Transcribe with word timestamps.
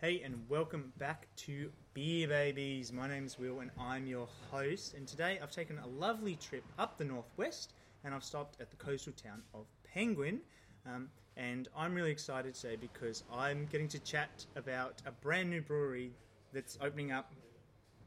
Hey, 0.00 0.22
and 0.24 0.40
welcome 0.48 0.92
back 0.98 1.26
to 1.38 1.72
Beer 1.92 2.28
Babies. 2.28 2.92
My 2.92 3.08
name's 3.08 3.36
Will, 3.36 3.58
and 3.58 3.72
I'm 3.80 4.06
your 4.06 4.28
host. 4.48 4.94
And 4.94 5.08
today 5.08 5.40
I've 5.42 5.50
taken 5.50 5.76
a 5.80 5.88
lovely 5.88 6.36
trip 6.36 6.62
up 6.78 6.98
the 6.98 7.04
northwest, 7.04 7.72
and 8.04 8.14
I've 8.14 8.22
stopped 8.22 8.60
at 8.60 8.70
the 8.70 8.76
coastal 8.76 9.12
town 9.20 9.42
of 9.54 9.66
Penguin. 9.82 10.38
Um, 10.86 11.08
and 11.36 11.66
I'm 11.76 11.96
really 11.96 12.12
excited 12.12 12.54
today 12.54 12.76
because 12.76 13.24
I'm 13.34 13.66
getting 13.72 13.88
to 13.88 13.98
chat 13.98 14.46
about 14.54 15.02
a 15.04 15.10
brand 15.10 15.50
new 15.50 15.62
brewery 15.62 16.12
that's 16.52 16.78
opening 16.80 17.10
up 17.10 17.32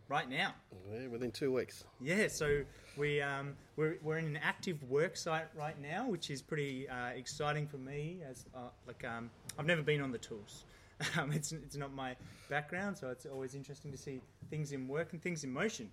right 0.07 0.29
now. 0.29 0.53
Yeah, 0.93 1.07
within 1.07 1.29
two 1.29 1.51
weeks. 1.51 1.83
Yeah, 1.99 2.29
so 2.29 2.61
we 2.95 3.21
um, 3.21 3.53
we're, 3.75 3.97
we're 4.01 4.17
in 4.17 4.27
an 4.27 4.39
active 4.41 4.81
work 4.89 5.17
site 5.17 5.47
right 5.57 5.77
now, 5.81 6.07
which 6.07 6.29
is 6.29 6.41
pretty 6.41 6.87
uh, 6.87 7.07
exciting 7.07 7.67
for 7.67 7.79
me. 7.79 8.19
As 8.25 8.45
uh, 8.55 8.69
like 8.87 9.03
um, 9.03 9.29
I've 9.59 9.65
never 9.65 9.81
been 9.81 9.99
on 9.99 10.13
the 10.13 10.17
tools. 10.17 10.63
Um, 11.17 11.31
it's 11.31 11.51
it's 11.51 11.75
not 11.75 11.93
my 11.93 12.15
background, 12.49 12.97
so 12.97 13.09
it's 13.09 13.25
always 13.25 13.55
interesting 13.55 13.91
to 13.91 13.97
see 13.97 14.21
things 14.49 14.71
in 14.71 14.87
work 14.87 15.13
and 15.13 15.21
things 15.21 15.43
in 15.43 15.51
motion. 15.51 15.89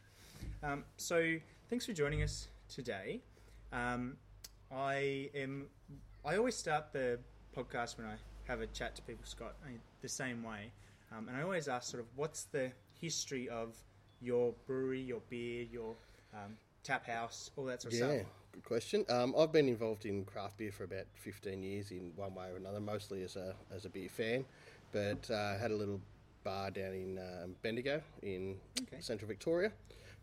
Um, 0.63 0.85
so 0.97 1.37
thanks 1.71 1.87
for 1.87 1.93
joining 1.93 2.23
us 2.23 2.49
today. 2.69 3.21
Um, 3.73 4.17
I 4.73 5.31
am. 5.35 5.67
I 6.25 6.37
always 6.37 6.57
start 6.57 6.93
the 6.93 7.19
podcast 7.57 7.97
when 7.97 8.07
I 8.07 8.17
have 8.47 8.61
a 8.61 8.67
chat 8.69 8.97
to 8.97 9.03
people, 9.03 9.25
Scott, 9.25 9.55
I 9.65 9.71
the 10.03 10.09
same 10.09 10.43
way, 10.43 10.71
um, 11.17 11.29
and 11.29 11.37
I 11.37 11.43
always 11.43 11.69
ask 11.69 11.91
sort 11.91 12.03
of 12.03 12.09
what's 12.17 12.45
the 12.45 12.71
history 13.01 13.49
of 13.49 13.77
your 14.21 14.53
brewery, 14.67 15.01
your 15.01 15.21
beer, 15.31 15.63
your 15.71 15.95
um, 16.35 16.57
tap 16.83 17.07
house, 17.07 17.51
all 17.57 17.65
that 17.65 17.83
sort 17.83 17.95
of 17.95 18.01
Yeah, 18.01 18.15
stuff. 18.17 18.27
Good 18.59 18.65
question. 18.65 19.05
Um, 19.09 19.37
I've 19.39 19.53
been 19.53 19.69
involved 19.69 20.05
in 20.05 20.25
craft 20.25 20.57
beer 20.59 20.73
for 20.73 20.83
about 20.83 21.05
15 21.15 21.63
years 21.63 21.93
in 21.93 22.11
one 22.17 22.35
way 22.35 22.49
or 22.51 22.57
another, 22.57 22.81
mostly 22.81 23.23
as 23.23 23.37
a, 23.37 23.55
as 23.73 23.85
a 23.85 23.89
beer 23.89 24.09
fan, 24.09 24.45
but 24.91 25.31
uh, 25.31 25.57
had 25.59 25.71
a 25.71 25.77
little 25.77 26.01
bar 26.43 26.73
down 26.73 26.93
in 26.93 27.19
um, 27.19 27.55
Bendigo 27.63 28.03
in 28.23 28.57
Okay. 28.83 28.97
central 29.01 29.29
Victoria. 29.29 29.71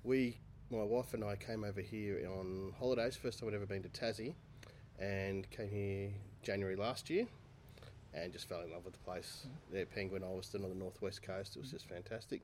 We, 0.04 0.38
my 0.70 0.84
wife 0.84 1.14
and 1.14 1.24
I 1.24 1.38
came 1.38 1.64
over 1.64 1.80
here 1.80 2.28
on 2.30 2.74
holidays, 2.78 3.16
first 3.16 3.40
time 3.40 3.48
I'd 3.48 3.56
ever 3.56 3.66
been 3.66 3.84
to 3.84 3.90
Tassie, 3.90 4.34
and 5.00 5.50
came 5.50 5.70
here 5.70 6.10
January 6.44 6.76
last 6.76 7.10
year. 7.10 7.28
And 8.14 8.34
just 8.34 8.50
fell 8.50 8.62
in 8.64 8.72
love 8.72 8.84
with 8.84 8.94
the 8.96 9.00
place. 9.00 9.46
Mm-hmm. 9.48 9.76
There, 9.76 9.86
Penguin, 9.86 10.24
Ulverstone 10.24 10.64
on 10.66 10.70
the 10.70 10.76
northwest 10.76 11.22
coast. 11.24 11.56
It 11.56 11.60
was 11.62 11.72
just 11.72 11.88
fantastic. 11.88 12.42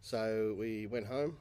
So 0.00 0.54
we 0.58 0.86
went 0.86 1.06
home, 1.06 1.36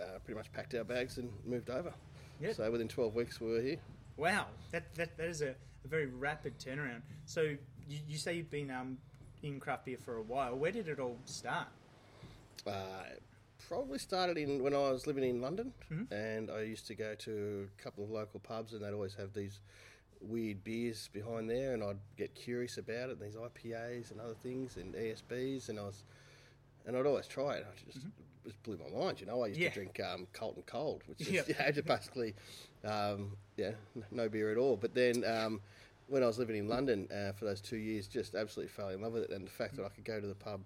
uh, 0.00 0.18
pretty 0.24 0.38
much 0.38 0.52
packed 0.52 0.74
our 0.76 0.84
bags 0.84 1.18
and 1.18 1.30
moved 1.44 1.68
over. 1.70 1.92
Mm-hmm. 2.36 2.44
Yeah. 2.46 2.52
So 2.52 2.70
within 2.70 2.88
12 2.88 3.14
weeks, 3.14 3.40
we 3.40 3.50
were 3.50 3.60
here. 3.60 3.78
Wow, 4.16 4.46
that 4.70 4.94
that, 4.94 5.16
that 5.16 5.26
is 5.26 5.42
a, 5.42 5.50
a 5.84 5.88
very 5.88 6.06
rapid 6.06 6.58
turnaround. 6.58 7.02
So 7.26 7.42
you, 7.42 7.98
you 8.08 8.16
say 8.18 8.34
you've 8.36 8.50
been 8.50 8.70
um, 8.70 8.98
in 9.42 9.58
craft 9.60 9.84
beer 9.86 9.98
for 10.04 10.16
a 10.16 10.22
while. 10.22 10.54
Where 10.56 10.70
did 10.72 10.88
it 10.88 10.98
all 11.00 11.18
start? 11.24 11.68
Uh, 12.66 12.72
probably 13.68 13.98
started 13.98 14.36
in 14.38 14.62
when 14.62 14.74
I 14.74 14.78
was 14.78 15.06
living 15.06 15.24
in 15.24 15.40
London, 15.40 15.72
Mm-hmm. 15.92 16.12
and 16.14 16.50
I 16.50 16.62
used 16.62 16.86
to 16.88 16.94
go 16.94 17.14
to 17.14 17.68
a 17.78 17.82
couple 17.82 18.04
of 18.04 18.10
local 18.10 18.40
pubs, 18.40 18.72
and 18.72 18.82
they'd 18.84 18.92
always 18.92 19.14
have 19.14 19.32
these 19.32 19.60
weird 20.20 20.62
beers 20.64 21.08
behind 21.12 21.50
there, 21.50 21.74
and 21.74 21.82
I'd 21.82 21.98
get 22.16 22.34
curious 22.34 22.78
about 22.78 23.10
it, 23.10 23.20
these 23.20 23.34
IPAs 23.36 24.10
and 24.10 24.20
other 24.20 24.34
things, 24.34 24.76
and 24.76 24.94
ESBs, 24.94 25.68
and 25.68 25.78
I 25.78 25.82
was, 25.82 26.04
and 26.86 26.96
I'd 26.96 27.04
always 27.06 27.26
try 27.26 27.56
it. 27.56 27.66
I 27.68 27.84
just, 27.92 28.06
just 28.44 28.62
blew 28.62 28.78
my 28.78 28.98
mind, 29.04 29.20
you 29.20 29.26
know. 29.26 29.42
I 29.42 29.48
used 29.48 29.58
Mm-hmm. 29.60 29.62
Yeah. 29.64 29.68
to 29.70 29.74
drink 29.74 30.00
um, 30.00 30.26
Carlton 30.32 30.62
Cold, 30.66 31.02
which 31.06 31.20
is 31.22 31.28
Yeah. 31.28 31.42
yeah, 31.48 31.70
basically, 31.80 32.34
um, 32.84 33.36
yeah, 33.56 33.72
no 34.10 34.28
beer 34.28 34.50
at 34.52 34.58
all. 34.58 34.76
But 34.76 34.94
then. 34.94 35.24
Um, 35.24 35.60
when 36.06 36.22
I 36.22 36.26
was 36.26 36.38
living 36.38 36.56
in 36.56 36.68
London 36.68 37.08
uh, 37.10 37.32
for 37.32 37.46
those 37.46 37.62
two 37.62 37.78
years, 37.78 38.06
just 38.06 38.34
absolutely 38.34 38.68
fell 38.70 38.90
in 38.90 39.00
love 39.00 39.14
with 39.14 39.22
it, 39.22 39.30
and 39.30 39.46
the 39.46 39.50
fact 39.50 39.74
that 39.76 39.86
I 39.86 39.88
could 39.88 40.04
go 40.04 40.20
to 40.20 40.26
the 40.26 40.34
pub 40.34 40.60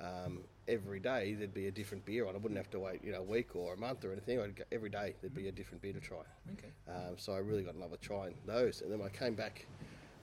um, 0.00 0.42
every 0.68 1.00
day, 1.00 1.34
there'd 1.34 1.52
be 1.52 1.66
a 1.66 1.72
different 1.72 2.04
beer 2.04 2.24
on. 2.28 2.36
I 2.36 2.38
wouldn't 2.38 2.56
have 2.56 2.70
to 2.70 2.78
wait, 2.78 3.02
you 3.02 3.10
know, 3.10 3.18
a 3.18 3.22
week 3.24 3.56
or 3.56 3.74
a 3.74 3.76
month 3.76 4.04
or 4.04 4.12
anything. 4.12 4.40
I'd 4.40 4.54
go, 4.54 4.62
every 4.70 4.88
day 4.88 5.14
there'd 5.20 5.34
be 5.34 5.48
a 5.48 5.52
different 5.52 5.82
beer 5.82 5.92
to 5.92 5.98
try. 5.98 6.20
Okay. 6.52 6.68
Um, 6.88 7.14
so 7.16 7.32
I 7.32 7.38
really 7.38 7.64
got 7.64 7.74
in 7.74 7.80
love 7.80 7.90
with 7.90 8.00
trying 8.00 8.34
those. 8.46 8.80
And 8.80 8.92
then 8.92 9.00
when 9.00 9.08
I 9.08 9.10
came 9.10 9.34
back 9.34 9.66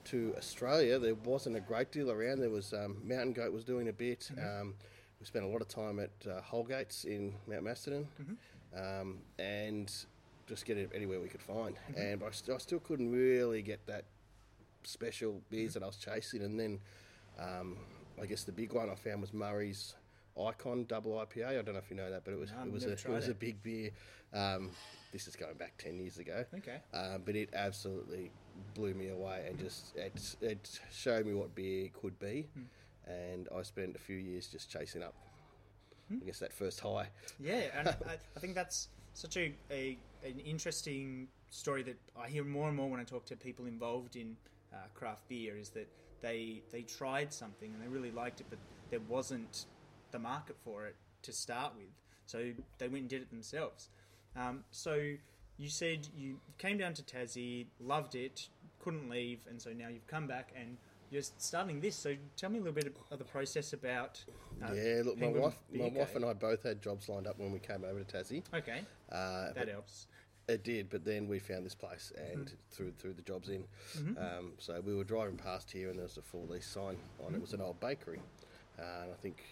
to 0.04 0.34
Australia, 0.38 0.98
there 0.98 1.14
wasn't 1.14 1.56
a 1.56 1.60
great 1.60 1.92
deal 1.92 2.10
around. 2.10 2.40
There 2.40 2.48
was 2.48 2.72
um, 2.72 2.96
Mountain 3.04 3.34
Goat 3.34 3.52
was 3.52 3.64
doing 3.64 3.88
a 3.88 3.92
bit. 3.92 4.30
Um, 4.42 4.76
we 5.24 5.26
spent 5.26 5.46
a 5.46 5.48
lot 5.48 5.62
of 5.62 5.68
time 5.68 5.98
at 6.00 6.10
uh, 6.28 6.42
Holgates 6.42 7.06
in 7.06 7.32
Mount 7.46 7.62
Macedon, 7.64 8.06
um, 8.76 9.18
and 9.38 9.90
just 10.46 10.66
get 10.66 10.76
it 10.76 10.90
anywhere 10.94 11.18
we 11.18 11.28
could 11.28 11.40
find. 11.40 11.76
And 11.96 12.22
I, 12.22 12.30
st- 12.30 12.54
I 12.54 12.58
still 12.58 12.78
couldn't 12.80 13.10
really 13.10 13.62
get 13.62 13.86
that 13.86 14.04
special 14.82 15.40
beers 15.48 15.72
that 15.74 15.82
I 15.82 15.86
was 15.86 15.96
chasing. 15.96 16.42
And 16.42 16.60
then 16.60 16.78
um, 17.40 17.78
I 18.20 18.26
guess 18.26 18.44
the 18.44 18.52
big 18.52 18.74
one 18.74 18.90
I 18.90 18.94
found 18.96 19.22
was 19.22 19.32
Murray's 19.32 19.94
Icon 20.38 20.84
Double 20.84 21.12
IPA. 21.12 21.46
I 21.48 21.62
don't 21.62 21.72
know 21.72 21.78
if 21.78 21.88
you 21.88 21.96
know 21.96 22.10
that, 22.10 22.22
but 22.26 22.34
it 22.34 22.38
was 22.38 22.50
No, 22.52 22.64
it 22.66 22.72
was 22.72 22.84
a 22.84 22.92
it 22.92 23.08
was 23.08 23.28
a 23.28 23.34
big 23.34 23.62
beer. 23.62 23.92
Um, 24.34 24.72
this 25.10 25.26
is 25.26 25.36
going 25.36 25.54
back 25.54 25.72
ten 25.78 25.98
years 25.98 26.18
ago. 26.18 26.44
Okay. 26.58 26.80
Um, 26.92 27.22
but 27.24 27.34
it 27.34 27.48
absolutely 27.54 28.30
blew 28.74 28.92
me 28.92 29.08
away 29.08 29.46
and 29.48 29.58
just 29.58 29.96
it, 29.96 30.36
it 30.42 30.80
showed 30.92 31.24
me 31.24 31.32
what 31.32 31.54
beer 31.54 31.88
could 31.98 32.18
be. 32.18 32.46
Hmm. 32.54 32.62
And 33.06 33.48
I 33.54 33.62
spent 33.62 33.96
a 33.96 33.98
few 33.98 34.16
years 34.16 34.46
just 34.46 34.70
chasing 34.70 35.02
up. 35.02 35.14
I 36.10 36.24
guess 36.24 36.38
that 36.38 36.52
first 36.52 36.80
high. 36.80 37.08
Yeah, 37.40 37.62
and 37.76 37.88
I, 38.08 38.16
I 38.36 38.40
think 38.40 38.54
that's 38.54 38.88
such 39.14 39.36
a, 39.36 39.54
a 39.70 39.96
an 40.24 40.38
interesting 40.44 41.28
story 41.50 41.82
that 41.84 41.96
I 42.18 42.28
hear 42.28 42.44
more 42.44 42.68
and 42.68 42.76
more 42.76 42.90
when 42.90 43.00
I 43.00 43.04
talk 43.04 43.24
to 43.26 43.36
people 43.36 43.66
involved 43.66 44.16
in 44.16 44.36
uh, 44.72 44.76
craft 44.94 45.28
beer. 45.28 45.56
Is 45.56 45.70
that 45.70 45.88
they 46.20 46.62
they 46.72 46.82
tried 46.82 47.32
something 47.32 47.72
and 47.72 47.82
they 47.82 47.88
really 47.88 48.10
liked 48.10 48.40
it, 48.40 48.46
but 48.50 48.58
there 48.90 49.00
wasn't 49.08 49.66
the 50.10 50.18
market 50.18 50.56
for 50.64 50.86
it 50.86 50.96
to 51.22 51.32
start 51.32 51.72
with, 51.76 51.88
so 52.26 52.50
they 52.78 52.88
went 52.88 53.02
and 53.02 53.08
did 53.08 53.22
it 53.22 53.30
themselves. 53.30 53.88
Um, 54.36 54.64
so 54.70 55.00
you 55.56 55.68
said 55.68 56.08
you 56.16 56.38
came 56.58 56.78
down 56.78 56.94
to 56.94 57.02
Tassie, 57.02 57.66
loved 57.80 58.14
it, 58.14 58.48
couldn't 58.80 59.08
leave, 59.08 59.46
and 59.48 59.60
so 59.60 59.70
now 59.70 59.88
you've 59.88 60.06
come 60.06 60.26
back 60.26 60.52
and 60.58 60.76
you're 61.14 61.22
starting 61.38 61.80
this. 61.80 61.94
So 61.96 62.14
tell 62.36 62.50
me 62.50 62.58
a 62.58 62.62
little 62.62 62.74
bit 62.74 62.92
of 63.10 63.18
the 63.18 63.24
process 63.24 63.72
about. 63.72 64.22
Uh, 64.62 64.72
yeah, 64.74 65.02
look, 65.04 65.18
my 65.18 65.28
wife, 65.28 65.58
my 65.72 65.88
wife 65.88 66.14
and 66.16 66.24
I 66.24 66.32
both 66.32 66.62
had 66.64 66.82
jobs 66.82 67.08
lined 67.08 67.26
up 67.26 67.38
when 67.38 67.52
we 67.52 67.60
came 67.60 67.84
over 67.84 68.02
to 68.02 68.16
Tassie. 68.16 68.42
Okay, 68.52 68.82
Uh, 69.10 69.52
that 69.54 69.68
helps. 69.68 70.06
It 70.46 70.62
did, 70.62 70.90
but 70.90 71.04
then 71.06 71.26
we 71.26 71.38
found 71.38 71.64
this 71.64 71.74
place 71.74 72.12
and 72.18 72.40
Mm-hmm. 72.46 72.54
threw 72.70 72.92
threw 72.98 73.12
the 73.14 73.22
jobs 73.22 73.48
in. 73.48 73.64
Um, 74.18 74.52
so 74.58 74.80
we 74.84 74.94
were 74.94 75.04
driving 75.04 75.36
past 75.36 75.70
here, 75.70 75.88
and 75.88 75.96
there 75.98 76.04
was 76.04 76.18
a 76.18 76.22
full 76.22 76.46
lease 76.46 76.66
sign 76.66 76.98
on 77.24 77.32
it. 77.32 77.36
It 77.36 77.40
was 77.40 77.54
an 77.54 77.60
old 77.62 77.80
bakery, 77.80 78.20
uh, 78.78 78.82
and 79.04 79.12
I 79.12 79.16
think, 79.22 79.42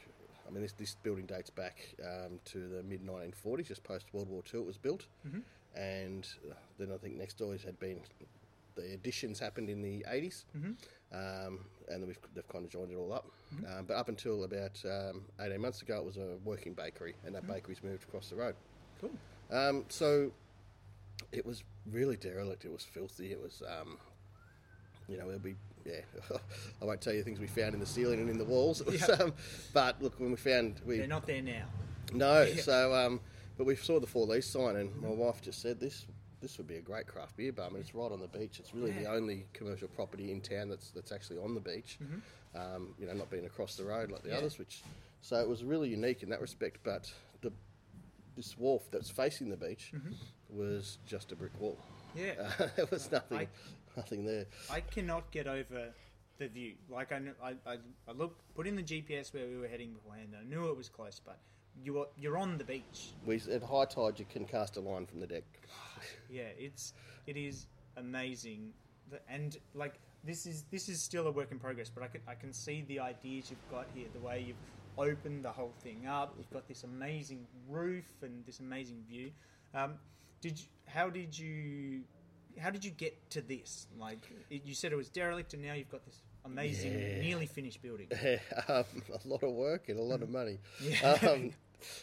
I 0.47 0.51
mean, 0.51 0.63
this 0.63 0.73
this 0.73 0.97
building 1.03 1.25
dates 1.27 1.49
back 1.51 1.95
um, 2.05 2.41
to 2.47 2.69
the 2.69 2.83
mid 2.83 3.01
1940s, 3.07 3.69
just 3.69 3.85
post 3.85 4.07
World 4.13 4.29
War 4.29 4.43
II. 4.53 4.61
It 4.61 4.67
was 4.67 4.77
built, 4.77 5.07
and 5.75 6.29
uh, 6.51 6.55
then 6.79 6.93
I 6.93 6.99
think 6.99 7.17
next 7.17 7.39
door 7.39 7.57
had 7.65 7.79
been 7.79 8.01
the 8.75 8.93
additions 8.95 9.39
happened 9.39 9.71
in 9.71 9.81
the 9.83 10.05
80s, 10.09 10.45
um, 11.13 11.61
and 11.89 12.01
then 12.03 12.07
we've, 12.07 12.19
they've 12.35 12.49
kind 12.49 12.65
of 12.65 12.71
joined 12.71 12.91
it 12.93 12.97
all 12.97 13.13
up. 13.13 13.27
Um, 13.69 13.85
but 13.87 13.95
up 13.95 14.09
until 14.09 14.45
about 14.45 14.83
um, 14.85 15.23
18 15.41 15.61
months 15.61 15.83
ago, 15.83 15.97
it 15.99 16.05
was 16.05 16.17
a 16.17 16.37
working 16.45 16.73
bakery, 16.73 17.15
and 17.27 17.35
that 17.35 17.47
bakery's 17.47 17.83
moved 17.83 18.05
across 18.05 18.29
the 18.31 18.37
road. 18.37 18.55
Cool. 19.01 19.11
Um, 19.51 19.85
so 19.89 20.31
it 21.33 21.45
was 21.45 21.63
really 21.91 22.17
derelict. 22.17 22.65
It 22.65 22.73
was 22.73 22.83
filthy. 22.85 23.31
It 23.33 23.41
was, 23.43 23.63
um, 23.69 23.99
you 25.09 25.19
know, 25.19 25.29
there'd 25.29 25.43
be 25.43 25.57
yeah, 25.85 26.01
I 26.81 26.85
won't 26.85 27.01
tell 27.01 27.13
you 27.13 27.23
things 27.25 27.41
we 27.41 27.47
found 27.49 27.75
in 27.75 27.81
the 27.81 27.87
ceiling 27.87 28.21
and 28.21 28.31
in 28.31 28.39
the 28.39 28.45
walls. 28.45 28.81
It 28.81 28.87
was, 28.87 29.01
Yeah. 29.09 29.17
um, 29.17 29.35
but 29.75 30.01
look, 30.01 30.19
when 30.21 30.31
we 30.31 30.37
found 30.37 30.81
we 30.87 30.99
They're 30.99 31.07
not 31.07 31.27
there 31.27 31.43
now. 31.43 31.65
no, 32.15 32.47
so 32.57 32.95
um, 32.95 33.21
but 33.59 33.67
we 33.67 33.77
saw 33.77 34.01
the 34.01 34.07
for 34.07 34.25
lease 34.27 34.47
sign, 34.49 34.77
and 34.77 34.95
my 35.03 35.09
wife 35.09 35.43
just 35.43 35.61
said 35.61 35.79
this. 35.81 36.07
This 36.43 36.59
would 36.59 36.67
be 36.67 36.77
a 36.77 36.81
great 36.81 37.07
craft 37.07 37.37
beer 37.37 37.53
bar. 37.53 37.67
I 37.67 37.71
mean, 37.71 37.81
it's 37.81 37.95
right 37.95 38.11
on 38.11 38.21
the 38.21 38.27
beach. 38.27 38.59
It's 38.59 38.75
really 38.75 38.91
the 38.91 39.07
only 39.07 39.47
commercial 39.53 39.87
property 39.89 40.33
in 40.33 40.41
town 40.41 40.69
that's 40.69 40.91
that's 40.91 41.13
actually 41.13 41.39
on 41.39 41.55
the 41.55 41.61
beach. 41.61 41.99
Um, 42.55 42.95
you 42.99 43.07
know, 43.07 43.13
not 43.15 43.31
being 43.31 43.47
across 43.47 43.77
the 43.77 43.85
road 43.85 44.11
like 44.11 44.23
the 44.25 44.31
Yeah. 44.31 44.39
others. 44.39 44.59
Which, 44.59 44.83
so 45.23 45.37
it 45.37 45.49
was 45.49 45.63
really 45.65 45.89
unique 45.89 46.23
in 46.25 46.29
that 46.31 46.41
respect. 46.41 46.79
But 46.83 47.11
the 47.43 47.53
this 48.37 48.59
wharf 48.59 48.83
that's 48.91 49.09
facing 49.09 49.49
the 49.51 49.57
beach 49.57 49.93
was 50.51 50.99
just 51.07 51.31
a 51.33 51.37
brick 51.37 51.53
wall. 51.61 51.79
Yeah. 52.17 52.33
Uh, 52.59 52.67
there 52.77 52.87
was 52.91 53.11
nothing, 53.13 53.39
I- 53.39 53.49
nothing 53.97 54.25
there. 54.25 54.47
I 54.71 54.81
cannot 54.81 55.31
get 55.31 55.47
over 55.47 55.91
the 56.39 56.49
view. 56.49 56.75
Like 56.91 57.13
I, 57.13 57.21
I, 57.43 57.51
I, 57.67 57.77
I 58.09 58.13
look, 58.13 58.37
put 58.55 58.67
in 58.67 58.75
the 58.75 58.83
GPS 58.83 59.33
where 59.33 59.47
we 59.47 59.57
were 59.59 59.69
heading 59.69 59.93
beforehand. 59.93 60.35
I 60.39 60.45
knew 60.45 60.69
it 60.71 60.77
was 60.77 60.89
close, 60.89 61.21
but 61.25 61.39
you 61.83 62.01
are, 62.01 62.07
you're 62.17 62.39
on 62.39 62.59
the 62.59 62.65
beach. 62.65 63.15
We 63.25 63.41
at 63.51 63.63
high 63.63 63.85
tide 63.85 64.19
you 64.19 64.27
can 64.29 64.45
cast 64.45 64.77
a 64.77 64.81
line 64.81 65.07
from 65.07 65.21
the 65.21 65.27
deck. 65.27 65.45
Yeah, 66.29 66.49
it's 66.59 66.95
it 67.27 67.37
is 67.37 67.67
amazing, 67.97 68.73
and 69.29 69.57
like 69.75 70.01
this 70.25 70.47
is 70.47 70.65
this 70.71 70.89
is 70.89 71.01
still 71.01 71.27
a 71.27 71.31
work 71.31 71.53
in 71.53 71.59
progress. 71.59 71.91
But 71.91 72.03
I 72.03 72.07
can 72.09 72.21
I 72.27 72.35
can 72.35 72.53
see 72.53 72.85
the 72.89 72.99
ideas 72.99 73.51
you've 73.51 73.71
got 73.71 73.87
here, 73.95 74.07
the 74.13 74.19
way 74.19 74.43
you've 74.45 74.57
opened 74.99 75.45
the 75.45 75.51
whole 75.51 75.75
thing 75.83 76.07
up. 76.07 76.35
You've 76.39 76.51
got 76.51 76.67
this 76.67 76.85
amazing 76.85 77.47
roof 77.69 78.07
and 78.23 78.45
this 78.47 78.61
amazing 78.61 79.05
view. 79.09 79.31
Um, 79.75 79.95
did 80.41 80.59
you, 80.59 80.67
how 80.87 81.09
did 81.09 81.39
you 81.39 82.03
how 82.59 82.71
did 82.71 82.85
you 82.85 82.91
get 82.91 83.31
to 83.31 83.41
this? 83.41 83.87
Like 83.99 84.29
it, 84.51 84.63
you 84.65 84.75
said, 84.75 84.93
it 84.93 84.97
was 84.97 85.09
derelict, 85.09 85.55
and 85.55 85.63
now 85.63 85.75
you've 85.75 85.91
got 85.91 86.05
this 86.05 86.23
amazing, 86.45 86.93
Yeah. 86.93 87.21
nearly 87.21 87.47
finished 87.47 87.83
building. 87.83 88.09
um, 88.69 88.85
a 89.13 89.29
lot 89.29 89.43
of 89.43 89.53
work 89.53 89.89
and 89.89 89.99
a 89.99 90.03
lot 90.03 90.23
of 90.23 90.31
money. 90.31 90.59
Yeah. 90.83 91.13
Um, 91.23 91.53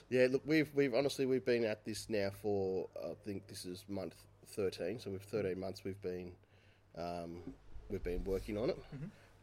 yeah, 0.09 0.27
look, 0.29 0.41
we've 0.45 0.69
we've 0.75 0.93
honestly 0.93 1.25
we've 1.25 1.45
been 1.45 1.63
at 1.63 1.85
this 1.85 2.09
now 2.09 2.31
for 2.41 2.87
I 3.01 3.13
think 3.25 3.47
this 3.47 3.63
is 3.65 3.85
month 3.87 4.15
thirteen. 4.47 4.99
So 4.99 5.09
we've 5.09 5.21
thirteen 5.21 5.57
months 5.59 5.83
we've 5.85 6.01
been 6.01 6.33
um, 6.97 7.37
we've 7.89 8.03
been 8.03 8.23
working 8.25 8.57
on 8.57 8.71
it. 8.71 8.77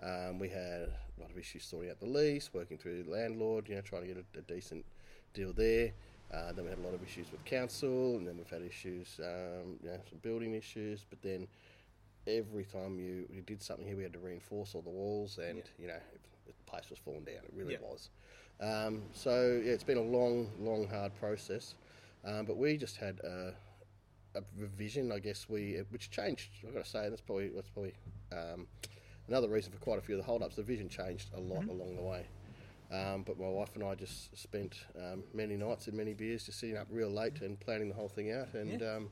Um, 0.02 0.38
we 0.38 0.50
had 0.50 0.90
a 1.16 1.20
lot 1.20 1.30
of 1.30 1.38
issues 1.38 1.64
sorting 1.64 1.90
out 1.90 2.00
the 2.00 2.06
lease, 2.06 2.50
working 2.52 2.76
through 2.76 3.04
the 3.04 3.10
landlord, 3.10 3.66
you 3.68 3.76
know, 3.76 3.80
trying 3.80 4.02
to 4.02 4.08
get 4.08 4.18
a, 4.18 4.38
a 4.38 4.42
decent 4.42 4.84
deal 5.32 5.54
there. 5.54 5.92
Uh, 6.34 6.52
then 6.52 6.64
we 6.64 6.70
had 6.70 6.78
a 6.78 6.82
lot 6.82 6.92
of 6.92 7.02
issues 7.02 7.30
with 7.32 7.42
council, 7.46 8.16
and 8.18 8.26
then 8.26 8.36
we've 8.36 8.50
had 8.50 8.60
issues, 8.60 9.18
um, 9.20 9.78
you 9.82 9.88
know, 9.88 9.98
some 10.10 10.18
building 10.20 10.54
issues. 10.54 11.06
But 11.08 11.22
then 11.22 11.46
every 12.26 12.64
time 12.64 12.98
you, 12.98 13.26
you 13.30 13.42
did 13.42 13.62
something 13.62 13.86
here, 13.86 13.96
we 13.96 14.02
had 14.02 14.12
to 14.14 14.18
reinforce 14.18 14.74
all 14.74 14.82
the 14.82 14.90
walls, 14.90 15.38
and 15.38 15.62
you 15.78 15.86
know, 15.88 15.98
the 16.46 16.52
place 16.70 16.90
was 16.90 16.98
falling 16.98 17.24
down. 17.24 17.36
It 17.44 17.52
really 17.54 17.74
Yeah. 17.74 17.78
was. 17.80 18.10
Um, 18.60 19.02
so 19.12 19.60
yeah, 19.64 19.72
it's 19.72 19.84
been 19.84 19.98
a 19.98 20.02
long, 20.02 20.50
long, 20.58 20.88
hard 20.88 21.14
process. 21.16 21.74
Um, 22.24 22.44
but 22.46 22.56
we 22.56 22.76
just 22.76 22.96
had 22.96 23.20
a, 23.20 23.54
a 24.34 24.42
revision, 24.58 25.12
I 25.12 25.18
guess 25.18 25.48
we, 25.48 25.76
which 25.90 26.10
changed. 26.10 26.50
I've 26.66 26.74
got 26.74 26.84
to 26.84 26.90
say, 26.90 27.08
that's 27.08 27.20
probably 27.20 27.48
that's 27.50 27.68
probably 27.70 27.94
um, 28.32 28.66
another 29.28 29.48
reason 29.48 29.72
for 29.72 29.78
quite 29.78 29.98
a 29.98 30.02
few 30.02 30.14
of 30.16 30.20
the 30.20 30.26
hold-ups. 30.26 30.56
The 30.56 30.62
vision 30.62 30.88
changed 30.88 31.28
a 31.36 31.40
lot 31.40 31.66
along 31.68 31.96
the 31.96 32.02
way. 32.02 32.26
Um, 32.90 33.24
but 33.24 33.38
my 33.38 33.48
wife 33.48 33.70
and 33.74 33.82
I 33.84 33.94
just 33.96 34.36
spent 34.36 34.76
um, 34.96 35.24
many 35.34 35.56
nights 35.56 35.88
and 35.88 35.96
many 35.96 36.14
beers 36.14 36.44
just 36.46 36.60
sitting 36.60 36.76
up 36.76 36.86
real 36.90 37.10
late 37.10 37.40
and 37.42 37.58
planning 37.58 37.88
the 37.88 37.94
whole 37.94 38.08
thing 38.08 38.30
out 38.32 38.54
and 38.54 38.80
Yeah. 38.80 38.94
um, 38.94 39.10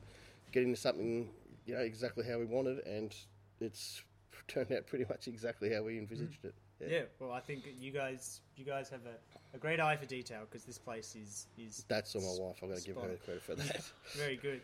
getting 0.53 0.73
to 0.73 0.79
something, 0.79 1.29
you 1.65 1.75
know, 1.75 1.81
exactly 1.81 2.25
how 2.25 2.39
we 2.39 2.45
wanted, 2.45 2.79
and 2.85 3.15
it's 3.59 4.01
turned 4.47 4.71
out 4.71 4.87
pretty 4.87 5.05
much 5.09 5.27
exactly 5.27 5.73
how 5.73 5.83
we 5.83 5.97
envisaged 5.97 6.45
it. 6.45 6.53
Yeah, 6.85 7.03
well, 7.19 7.31
I 7.31 7.39
think 7.39 7.63
you 7.79 7.91
guys 7.91 8.41
you 8.57 8.65
guys 8.65 8.89
have 8.89 8.99
a, 9.05 9.55
a 9.55 9.57
great 9.59 9.79
eye 9.79 9.95
for 9.95 10.05
detail 10.05 10.41
because 10.49 10.65
this 10.65 10.77
place 10.77 11.15
is 11.15 11.47
is 11.57 11.85
That's 11.87 12.15
all 12.15 12.21
my 12.21 12.45
wife. 12.45 12.57
I've 12.61 12.69
got 12.69 12.77
to 12.79 12.85
give 12.85 12.95
her 12.97 13.17
credit 13.23 13.43
for 13.43 13.55
that. 13.55 13.81
Very 14.17 14.35
good. 14.35 14.61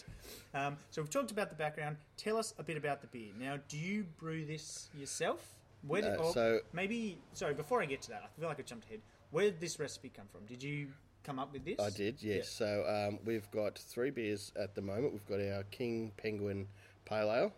Um, 0.54 0.76
so 0.92 1.02
we've 1.02 1.10
talked 1.10 1.32
about 1.32 1.50
the 1.50 1.56
background. 1.56 1.96
Tell 2.18 2.38
us 2.38 2.54
a 2.60 2.64
bit 2.64 2.78
about 2.78 3.02
the 3.02 3.08
beer. 3.08 3.32
Now, 3.40 3.58
do 3.70 3.78
you 3.78 4.06
brew 4.20 4.46
this 4.46 4.90
yourself? 4.94 5.56
Where 5.88 6.02
No, 6.02 6.16
or 6.16 6.34
so- 6.34 6.60
maybe 6.74 7.18
sorry. 7.34 7.54
Before 7.54 7.82
I 7.82 7.86
get 7.86 8.02
to 8.04 8.10
that, 8.10 8.24
I 8.24 8.40
feel 8.40 8.48
like 8.50 8.60
I 8.60 8.64
jumped 8.64 8.86
ahead. 8.88 9.00
Where 9.32 9.46
did 9.46 9.62
this 9.62 9.80
recipe 9.80 10.12
come 10.14 10.26
from? 10.32 10.46
Did 10.46 10.62
you 10.62 10.90
come 11.24 11.40
up 11.40 11.54
with 11.54 11.64
this? 11.64 11.80
I 11.80 11.90
did, 11.90 12.22
yes. 12.22 12.50
So 12.50 12.84
um, 12.88 13.20
we've 13.26 13.50
got 13.52 13.78
three 13.78 14.10
beers 14.10 14.52
at 14.60 14.76
the 14.76 14.82
moment. 14.82 15.14
We've 15.14 15.28
got 15.28 15.40
our 15.40 15.64
King 15.72 16.12
Penguin 16.18 16.68
Pale 17.12 17.32
Ale, 17.32 17.54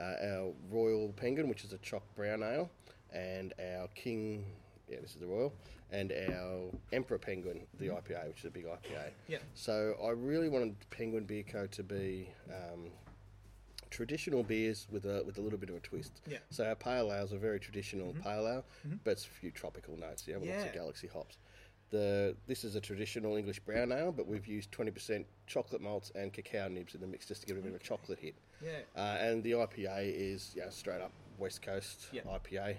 uh, 0.00 0.02
our 0.02 0.52
Royal 0.70 1.12
Penguin, 1.16 1.48
which 1.48 1.62
is 1.62 1.72
a 1.72 1.78
choc 1.78 2.02
brown 2.16 2.42
ale, 2.42 2.68
and 3.12 3.54
our 3.76 3.86
King, 3.94 4.44
yeah, 4.88 4.96
this 5.00 5.10
is 5.10 5.20
the 5.20 5.26
Royal, 5.26 5.52
and 5.92 6.12
our 6.12 6.70
Emperor 6.92 7.18
Penguin, 7.18 7.60
the 7.78 7.86
IPA, 7.88 8.28
which 8.28 8.40
is 8.40 8.46
a 8.46 8.50
big 8.50 8.64
IPA. 8.64 9.10
Yeah. 9.28 9.38
So 9.54 9.94
I 10.04 10.10
really 10.10 10.48
wanted 10.48 10.74
Penguin 10.90 11.24
Beer 11.24 11.44
Co. 11.44 11.66
to 11.68 11.82
be 11.84 12.28
um, 12.48 12.86
traditional 13.90 14.42
beers 14.42 14.88
with 14.90 15.04
a 15.04 15.22
with 15.24 15.38
a 15.38 15.40
little 15.40 15.58
bit 15.58 15.68
of 15.70 15.76
a 15.76 15.80
twist. 15.80 16.20
Yeah. 16.26 16.38
So 16.50 16.66
our 16.66 16.74
pale 16.74 17.12
ales 17.12 17.32
are 17.32 17.38
very 17.38 17.60
traditional 17.60 18.14
pale 18.24 18.48
ale, 18.48 18.64
but 19.04 19.12
it's 19.12 19.26
a 19.26 19.28
few 19.28 19.52
tropical 19.52 19.96
notes. 19.96 20.26
You 20.26 20.34
know, 20.34 20.40
with 20.40 20.48
lots 20.50 20.64
of 20.70 20.74
galaxy 20.74 21.06
hops. 21.06 21.36
The 21.92 22.34
this 22.46 22.64
is 22.64 22.74
a 22.74 22.80
traditional 22.80 23.36
English 23.36 23.60
brown 23.60 23.92
ale, 23.92 24.12
but 24.12 24.26
we've 24.26 24.46
used 24.46 24.72
twenty 24.72 24.90
percent 24.90 25.26
chocolate 25.46 25.82
malts 25.82 26.10
and 26.14 26.32
cacao 26.32 26.68
nibs 26.68 26.94
in 26.94 27.00
the 27.02 27.06
mix 27.06 27.26
just 27.26 27.42
to 27.42 27.46
give 27.46 27.56
it 27.56 27.60
a 27.60 27.62
bit 27.62 27.74
of 27.74 27.80
a 27.80 27.84
chocolate 27.84 28.18
hit. 28.18 28.34
Yeah. 28.64 28.70
Uh, 28.96 29.18
and 29.20 29.42
the 29.44 29.52
IPA 29.52 30.12
is 30.16 30.54
yeah 30.56 30.70
straight 30.70 31.02
up 31.02 31.12
West 31.38 31.60
Coast 31.62 32.06
Yeah. 32.10 32.22
IPA, 32.22 32.76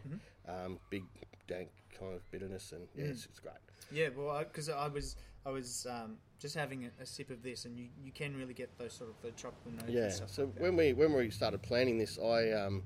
um, 0.48 0.80
big 0.90 1.04
dank 1.48 1.70
kind 1.98 2.14
of 2.16 2.32
bitterness, 2.32 2.72
and 2.72 2.88
yeah, 2.96 3.06
it's, 3.06 3.26
it's 3.26 3.40
great. 3.40 3.54
Yeah, 3.92 4.10
well, 4.16 4.40
because 4.40 4.70
I, 4.70 4.88
was 4.88 5.16
I 5.46 5.52
was 5.52 5.86
um, 5.90 6.18
just 6.40 6.56
having 6.56 6.86
a, 6.86 7.04
a 7.04 7.06
sip 7.06 7.30
of 7.30 7.44
this, 7.44 7.66
and 7.66 7.78
you, 7.78 7.88
you 8.04 8.12
can 8.12 8.36
really 8.36 8.54
get 8.54 8.76
those 8.80 8.94
sort 8.94 9.10
of 9.12 9.16
the 9.22 9.32
tropical 9.32 9.72
notes. 9.74 9.86
Yeah. 9.90 10.04
And 10.06 10.14
stuff 10.14 10.30
So 10.32 10.44
like 10.46 10.60
when 10.60 10.76
we 10.76 10.94
when 10.94 11.14
we 11.14 11.30
started 11.30 11.62
planning 11.62 12.00
this, 12.00 12.18
I 12.18 12.52
um, 12.52 12.82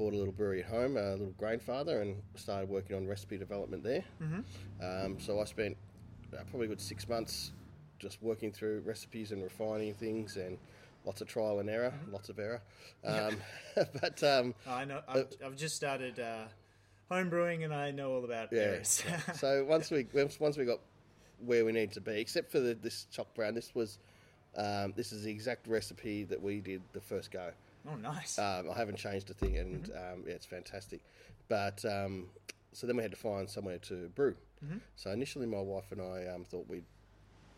bought 0.00 0.14
a 0.14 0.16
little 0.16 0.32
brewery 0.32 0.60
at 0.60 0.66
home, 0.66 0.96
a 0.96 1.10
little 1.10 1.34
grainfather, 1.38 2.00
and 2.00 2.16
started 2.34 2.70
working 2.70 2.96
on 2.96 3.06
recipe 3.06 3.36
development 3.36 3.84
there. 3.84 4.02
Mm-hmm. 4.22 4.44
Um, 4.82 5.20
so 5.20 5.38
I 5.38 5.44
spent 5.44 5.76
uh, 6.32 6.38
probably 6.48 6.66
a 6.66 6.70
good 6.70 6.80
six 6.80 7.06
months 7.06 7.52
just 7.98 8.22
working 8.22 8.50
through 8.50 8.80
recipes 8.86 9.30
and 9.30 9.42
refining 9.42 9.92
things, 9.92 10.38
and 10.38 10.56
lots 11.04 11.20
of 11.20 11.28
trial 11.28 11.58
and 11.58 11.68
error, 11.68 11.92
lots 12.10 12.30
of 12.30 12.38
error. 12.38 12.62
Um, 13.02 13.38
but 14.02 14.22
um, 14.22 14.54
I 14.68 14.84
know 14.84 15.00
I've, 15.08 15.28
I've 15.42 15.56
just 15.56 15.74
started 15.74 16.20
uh, 16.20 16.44
home 17.10 17.30
brewing, 17.30 17.64
and 17.64 17.72
I 17.72 17.90
know 17.90 18.12
all 18.12 18.24
about 18.24 18.48
yeah. 18.52 18.60
errors. 18.60 19.02
so 19.34 19.64
once 19.64 19.90
we 19.90 20.06
once 20.12 20.38
once 20.38 20.58
we 20.58 20.66
got 20.66 20.80
where 21.46 21.64
we 21.64 21.72
need 21.72 21.92
to 21.92 22.00
be, 22.02 22.20
except 22.20 22.52
for 22.52 22.60
the, 22.60 22.74
this 22.74 23.06
choc 23.10 23.32
brown, 23.34 23.54
this 23.54 23.74
was. 23.74 23.98
Um, 24.56 24.92
this 24.96 25.12
is 25.12 25.22
the 25.22 25.30
exact 25.30 25.68
recipe 25.68 26.24
that 26.24 26.42
we 26.42 26.58
did 26.58 26.82
the 26.92 27.00
first 27.00 27.30
go. 27.30 27.52
Oh, 27.88 27.96
nice. 27.96 28.38
Um, 28.38 28.70
I 28.70 28.76
haven't 28.76 28.96
changed 28.96 29.30
a 29.30 29.34
thing, 29.34 29.56
and 29.58 29.90
um, 29.90 30.24
yeah, 30.26 30.34
it's 30.34 30.46
fantastic. 30.46 31.00
But 31.48 31.84
um, 31.84 32.26
so 32.72 32.86
then 32.86 32.96
we 32.96 33.02
had 33.02 33.12
to 33.12 33.16
find 33.18 33.48
somewhere 33.48 33.78
to 33.78 34.08
brew. 34.14 34.34
So 34.96 35.10
initially, 35.10 35.46
my 35.46 35.60
wife 35.60 35.90
and 35.90 36.00
I 36.00 36.26
um, 36.34 36.44
thought 36.44 36.68
we'd 36.68 36.84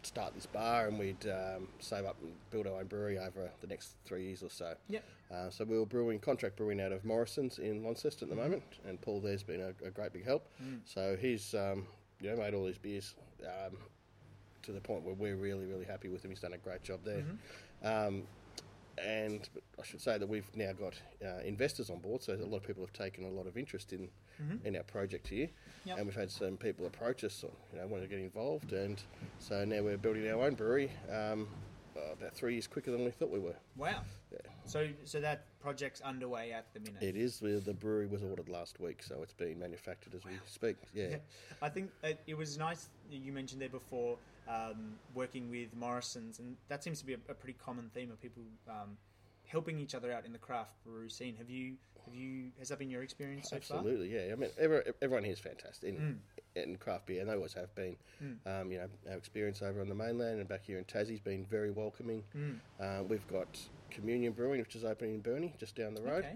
start 0.05 0.35
this 0.35 0.47
bar 0.47 0.89
and 0.89 0.99
we'd 0.99 1.27
um, 1.27 1.69
save 1.79 2.05
up 2.05 2.17
and 2.23 2.33
build 2.51 2.67
our 2.67 2.81
own 2.81 2.87
brewery 2.87 3.19
over 3.19 3.49
the 3.61 3.67
next 3.67 3.95
three 4.05 4.25
years 4.25 4.43
or 4.43 4.51
so. 4.51 4.75
Yep. 4.89 5.05
Uh, 5.33 5.51
so 5.51 5.65
we 5.65 5.79
were 5.79 5.87
brewing 5.87 6.19
contract 6.19 6.57
brewing 6.57 6.81
out 6.81 6.93
of 6.93 7.05
Morrison's 7.05 7.59
in 7.59 7.85
Launceston 7.85 8.29
at 8.31 8.37
the 8.37 8.41
moment, 8.43 8.63
and 8.87 9.01
Paul 9.01 9.21
there's 9.21 9.43
been 9.43 9.61
a, 9.61 9.87
a 9.87 9.91
great 9.91 10.13
big 10.13 10.25
help. 10.25 10.49
So 10.85 11.17
he's 11.21 11.55
um, 11.55 11.87
you 12.21 12.31
know 12.31 12.37
made 12.37 12.55
all 12.55 12.67
these 12.67 12.79
beers 12.79 13.15
um, 13.45 13.77
to 14.63 14.73
the 14.73 14.81
point 14.81 15.03
where 15.05 15.15
we're 15.15 15.37
really 15.37 15.67
really 15.67 15.85
happy 15.85 16.09
with 16.09 16.25
him. 16.25 16.31
He's 16.31 16.41
done 16.41 16.53
a 16.53 16.59
great 16.59 16.83
job 16.83 17.01
there. 17.05 17.25
And 18.99 19.49
I 19.81 19.85
should 19.85 20.01
say 20.01 20.19
that 20.19 20.29
we've 20.29 20.49
now 20.55 20.73
got 20.73 20.95
uh, 21.25 21.41
investors 21.45 21.89
on 21.91 21.99
board, 21.99 22.23
so 22.23 22.35
a 22.35 22.37
lot 22.45 22.59
of 22.59 22.63
people 22.67 22.83
have 22.85 22.93
taken 22.93 23.25
a 23.25 23.29
lot 23.31 23.47
of 23.47 23.57
interest 23.57 23.93
in 23.93 24.09
in 24.65 24.75
our 24.75 24.83
project 24.83 25.29
here, 25.29 25.49
Yep. 25.85 25.99
and 25.99 26.07
we've 26.07 26.17
had 26.17 26.29
some 26.29 26.57
people 26.57 26.85
approach 26.87 27.23
us, 27.23 27.45
or, 27.45 27.51
you 27.73 27.79
know, 27.79 27.87
want 27.87 28.03
to 28.03 28.09
get 28.09 28.19
involved, 28.19 28.73
and 28.73 29.01
so 29.39 29.65
now 29.65 29.81
we're 29.83 29.97
building 29.97 30.29
our 30.29 30.43
own 30.43 30.55
brewery 30.57 30.91
um, 31.13 31.47
uh, 31.97 32.13
about 32.15 32.35
three 32.35 32.55
years 32.55 32.67
quicker 32.67 32.91
than 32.91 33.05
we 33.05 33.13
thought 33.13 33.31
we 33.31 33.39
were. 33.39 33.55
wow. 33.77 34.03
So 34.65 34.89
so 35.05 35.21
that 35.21 35.45
project's 35.61 36.01
underway 36.01 36.53
at 36.53 36.67
the 36.75 36.81
minute. 36.81 37.03
It 37.03 37.17
is. 37.17 37.39
The 37.39 37.61
the 37.65 37.75
brewery 37.75 38.07
was 38.09 38.23
ordered 38.25 38.49
last 38.49 38.81
week, 38.81 39.03
so 39.03 39.23
it's 39.23 39.33
being 39.35 39.59
manufactured 39.61 40.15
as 40.15 40.25
we 40.25 40.33
speak. 40.47 40.77
Yeah. 40.95 41.17
I 41.63 41.69
think 41.69 41.91
it, 42.03 42.21
it 42.27 42.37
was 42.37 42.59
nice 42.59 42.89
you 43.11 43.33
mentioned 43.33 43.61
there 43.63 43.69
before 43.69 44.17
um, 44.49 44.95
working 45.15 45.51
with 45.51 45.75
Morrison's, 45.77 46.39
and 46.39 46.57
that 46.69 46.83
seems 46.83 46.99
to 47.01 47.07
be 47.07 47.15
a, 47.15 47.19
a 47.29 47.35
pretty 47.35 47.57
common 47.65 47.91
theme 47.95 48.11
of 48.11 48.21
people 48.21 48.43
um, 48.69 48.97
helping 49.47 49.79
each 49.79 49.95
other 49.95 50.13
out 50.13 50.25
in 50.25 50.33
the 50.33 50.39
craft 50.39 50.73
brew 50.85 51.09
scene. 51.09 51.37
Have 51.37 51.51
you 51.51 51.75
have 52.05 52.15
you 52.15 52.51
has 52.59 52.69
that 52.71 52.79
been 52.81 52.91
your 52.91 53.03
experience 53.03 53.51
so 53.51 53.59
far? 53.61 53.79
Absolutely, 53.79 54.13
yeah. 54.13 54.33
I 54.33 54.37
mean, 54.37 54.51
every, 54.59 54.81
everyone 55.01 55.23
here 55.25 55.33
is 55.33 55.39
fantastic 55.39 55.91
in, 55.91 56.19
in 56.57 56.77
craft 56.77 57.07
beer, 57.07 57.21
and 57.21 57.29
they 57.29 57.35
always 57.35 57.55
have 57.55 57.73
been. 57.75 57.97
Um, 58.47 58.73
you 58.73 58.79
know, 58.79 58.89
our 59.11 59.17
experience 59.17 59.63
over 59.63 59.81
on 59.81 59.89
the 59.89 59.95
mainland 59.95 60.41
and 60.41 60.49
back 60.49 60.65
here 60.65 60.79
in 60.79 60.85
Tassie's 60.85 61.21
been 61.21 61.45
very 61.47 61.71
welcoming. 61.71 62.23
Uh, 62.81 63.03
we've 63.09 63.27
got 63.29 63.59
Communion 63.91 64.33
Brewing, 64.33 64.61
which 64.61 64.75
is 64.75 64.85
opening 64.85 65.15
in 65.15 65.21
Burnie, 65.21 65.55
just 65.59 65.77
down 65.77 65.95
the 65.95 66.03
road. 66.03 66.25
Okay. 66.25 66.35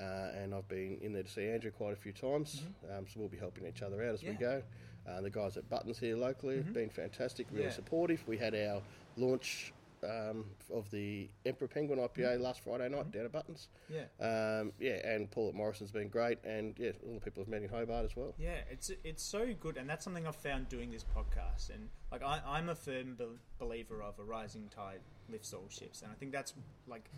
Uh, 0.00 0.30
and 0.40 0.54
I've 0.54 0.68
been 0.68 0.98
in 1.02 1.12
there 1.12 1.24
to 1.24 1.28
see 1.28 1.48
Andrew 1.48 1.72
quite 1.72 1.92
a 1.92 1.96
few 1.96 2.12
times, 2.12 2.62
um, 2.96 3.04
so 3.08 3.18
we'll 3.18 3.28
be 3.28 3.36
helping 3.38 3.66
each 3.66 3.82
other 3.82 4.00
out 4.04 4.14
as 4.14 4.22
we 4.22 4.28
Mm-hmm. 4.28 4.40
Go. 4.40 4.62
Uh, 5.08 5.20
the 5.22 5.30
guys 5.30 5.56
at 5.56 5.68
Buttons 5.70 5.98
here 5.98 6.16
locally 6.16 6.56
have 6.56 6.72
been 6.74 6.90
fantastic, 6.90 7.46
really 7.50 7.64
Yeah. 7.64 7.70
supportive. 7.70 8.22
We 8.28 8.36
had 8.36 8.54
our 8.54 8.82
launch 9.16 9.72
um, 10.04 10.44
of 10.72 10.88
the 10.92 11.28
Emperor 11.44 11.66
Penguin 11.66 11.98
IPA 11.98 12.38
last 12.40 12.60
Friday 12.60 12.88
night 12.88 13.10
down 13.10 13.24
at 13.24 13.32
Buttons. 13.32 13.66
Yeah. 13.88 14.04
Um, 14.20 14.72
yeah, 14.78 15.04
and 15.08 15.28
Paul 15.28 15.48
at 15.48 15.54
Morrison's 15.54 15.90
been 15.90 16.08
great, 16.08 16.38
and 16.44 16.78
yeah, 16.78 16.92
all 17.04 17.14
the 17.14 17.20
people 17.20 17.42
I've 17.42 17.48
met 17.48 17.62
in 17.62 17.68
Hobart 17.68 18.04
as 18.04 18.14
well. 18.14 18.32
Yeah, 18.38 18.58
it's 18.70 18.90
it's 19.02 19.24
so 19.24 19.52
good, 19.58 19.76
and 19.76 19.88
that's 19.90 20.04
something 20.04 20.24
I've 20.26 20.36
found 20.36 20.68
doing 20.68 20.92
this 20.92 21.04
podcast. 21.16 21.70
And 21.70 21.88
like, 22.12 22.22
I, 22.22 22.40
I'm 22.46 22.68
a 22.68 22.76
firm 22.76 23.14
bel 23.16 23.30
believer 23.58 24.00
of 24.02 24.18
a 24.20 24.22
rising 24.22 24.68
tide 24.72 25.00
lifts 25.28 25.52
all 25.52 25.66
ships, 25.68 26.02
and 26.02 26.12
I 26.12 26.14
think 26.14 26.30
that's 26.30 26.52
like 26.86 27.10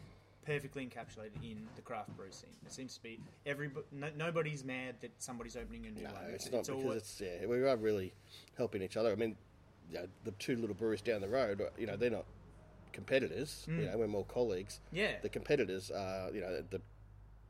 perfectly 0.51 0.85
encapsulated 0.85 1.43
in 1.43 1.67
the 1.77 1.83
craft 1.83 2.17
brew 2.17 2.31
scene. 2.31 2.51
It 2.67 2.73
seems 2.73 2.95
to 2.97 3.03
be 3.03 3.21
every 3.47 3.71
no, 3.93 4.09
nobody's 4.17 4.65
mad 4.65 4.97
that 5.01 5.13
somebody's 5.19 5.57
opening 5.57 5.87
a 5.87 5.91
new 5.91 6.03
No, 6.03 6.11
one. 6.11 6.25
it's 6.35 6.51
not 6.51 6.67
because 6.67 6.85
all, 6.85 6.91
it's 6.93 7.21
yeah, 7.21 7.47
we 7.47 7.63
are 7.63 7.77
really 7.77 8.13
helping 8.57 8.83
each 8.83 8.97
other. 8.97 9.13
I 9.13 9.15
mean, 9.15 9.37
you 9.89 9.99
know, 9.99 10.07
the 10.25 10.33
two 10.33 10.57
little 10.57 10.75
breweries 10.75 11.03
down 11.03 11.21
the 11.21 11.29
road, 11.29 11.63
you 11.79 11.87
know, 11.87 11.97
they're 11.97 12.11
not 12.11 12.25
competitors. 12.93 13.65
You 13.69 13.87
know, 13.87 13.97
we're 13.97 14.09
more 14.09 14.25
colleagues. 14.25 14.81
Mm. 14.93 14.99
Yeah. 14.99 15.13
the 15.23 15.29
competitors 15.29 15.91
are 15.93 16.31
you 16.33 16.41
know 16.41 16.63
the 16.71 16.81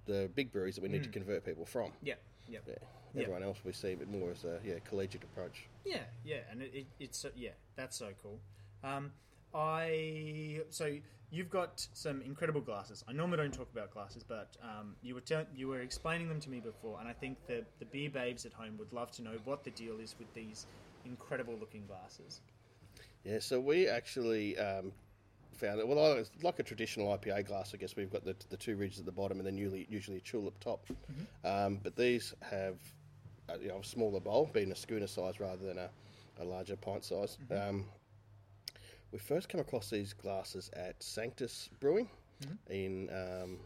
the 0.06 0.30
big 0.34 0.52
breweries 0.52 0.74
that 0.74 0.82
we 0.82 0.88
need 0.88 1.04
to 1.04 1.08
convert 1.10 1.44
people 1.44 1.64
from. 1.64 1.92
yeah, 2.02 2.14
yeah, 2.48 2.58
Yeah. 2.66 2.74
Mm. 2.74 3.22
Everyone 3.22 3.42
else 3.42 3.58
we 3.64 3.72
see 3.72 3.92
a 3.92 3.96
bit 3.96 4.08
more 4.08 4.30
as 4.30 4.44
a 4.44 4.60
yeah 4.64 4.74
collegiate 4.84 5.24
approach. 5.24 5.66
Yeah, 5.84 6.02
yeah, 6.24 6.40
and 6.50 6.62
it, 6.62 6.70
it, 6.74 6.86
it's 7.00 7.24
yeah, 7.34 7.50
that's 7.76 7.96
so 7.96 8.10
cool. 8.22 8.38
Um, 8.84 9.12
I 9.54 10.60
so 10.70 10.96
you've 11.30 11.50
got 11.50 11.86
some 11.92 12.22
incredible 12.22 12.60
glasses. 12.60 13.04
I 13.08 13.12
normally 13.12 13.38
don't 13.38 13.54
talk 13.54 13.68
about 13.72 13.92
glasses, 13.92 14.22
but 14.22 14.56
um, 14.62 14.94
you 15.02 15.14
were 15.14 15.22
you 15.54 15.68
were 15.68 15.80
explaining 15.80 16.28
them 16.28 16.40
to 16.40 16.50
me 16.50 16.60
before, 16.60 16.98
and 17.00 17.08
I 17.08 17.12
think 17.12 17.38
the 17.46 17.64
the 17.78 17.84
beer 17.86 18.10
babes 18.10 18.46
at 18.46 18.52
home 18.52 18.76
would 18.78 18.92
love 18.92 19.10
to 19.12 19.22
know 19.22 19.38
what 19.44 19.64
the 19.64 19.70
deal 19.70 19.98
is 20.00 20.14
with 20.18 20.32
these 20.34 20.66
incredible 21.04 21.56
looking 21.58 21.86
glasses. 21.86 22.40
Yeah, 23.24 23.38
so 23.38 23.60
we 23.60 23.86
actually 23.86 24.58
um, 24.58 24.92
found 25.52 25.78
it. 25.80 25.86
well, 25.86 26.14
it's 26.14 26.30
like 26.42 26.58
a 26.58 26.62
traditional 26.62 27.16
IPA 27.16 27.46
glass. 27.46 27.72
I 27.74 27.76
guess 27.76 27.96
we've 27.96 28.10
got 28.10 28.24
the, 28.24 28.34
the 28.48 28.56
two 28.56 28.76
ridges 28.76 28.98
at 28.98 29.06
the 29.06 29.12
bottom 29.12 29.38
and 29.38 29.46
then 29.46 29.56
usually 29.56 29.86
usually 29.90 30.16
a 30.16 30.20
tulip 30.20 30.58
top. 30.60 30.86
Um, 31.44 31.80
but 31.82 31.96
these 31.96 32.34
have 32.40 32.76
uh, 33.48 33.54
you 33.60 33.68
know 33.68 33.78
a 33.78 33.84
smaller 33.84 34.20
bowl, 34.20 34.50
being 34.52 34.72
a 34.72 34.76
schooner 34.76 35.06
size 35.06 35.40
rather 35.40 35.64
than 35.64 35.78
a, 35.78 35.90
a 36.40 36.44
larger 36.44 36.76
pint 36.76 37.04
size. 37.04 37.36
Um, 37.50 37.84
we 39.12 39.18
first 39.18 39.48
came 39.48 39.60
across 39.60 39.90
these 39.90 40.12
glasses 40.12 40.70
at 40.74 41.02
Sanctus 41.02 41.68
Brewing 41.80 42.08
in 42.68 43.08
um, 43.10 43.58